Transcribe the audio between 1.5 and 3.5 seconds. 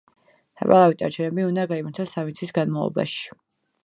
გაიმართოს სამი თვის განმავლობაში.